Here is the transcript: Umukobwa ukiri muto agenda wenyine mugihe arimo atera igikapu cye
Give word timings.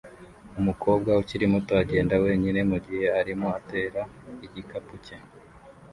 Umukobwa 0.59 1.09
ukiri 1.21 1.45
muto 1.53 1.73
agenda 1.83 2.13
wenyine 2.23 2.59
mugihe 2.71 3.05
arimo 3.19 3.47
atera 3.59 4.01
igikapu 4.45 4.93
cye 5.05 5.15